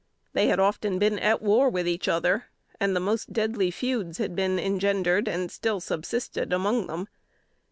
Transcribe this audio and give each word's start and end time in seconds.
They 0.33 0.47
had 0.47 0.59
often 0.59 0.97
been 0.97 1.19
at 1.19 1.43
war 1.43 1.69
with 1.69 1.87
each 1.87 2.07
other; 2.07 2.45
and 2.79 2.95
the 2.95 2.99
most 2.99 3.33
deadly 3.33 3.69
feuds 3.69 4.17
had 4.17 4.35
been 4.35 4.57
engendered 4.57 5.27
and 5.27 5.51
still 5.51 5.79
subsisted 5.79 6.51
among 6.51 6.87
them. 6.87 7.07